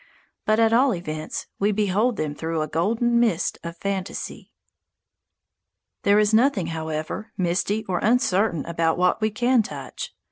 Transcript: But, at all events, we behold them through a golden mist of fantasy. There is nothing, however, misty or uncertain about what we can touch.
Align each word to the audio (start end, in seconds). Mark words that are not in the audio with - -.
But, 0.47 0.59
at 0.59 0.73
all 0.73 0.95
events, 0.95 1.45
we 1.59 1.71
behold 1.71 2.15
them 2.15 2.33
through 2.33 2.63
a 2.63 2.67
golden 2.67 3.19
mist 3.19 3.59
of 3.63 3.77
fantasy. 3.77 4.51
There 6.01 6.17
is 6.17 6.33
nothing, 6.33 6.65
however, 6.73 7.31
misty 7.37 7.85
or 7.87 7.99
uncertain 7.99 8.65
about 8.65 8.97
what 8.97 9.21
we 9.21 9.29
can 9.29 9.61
touch. 9.61 10.11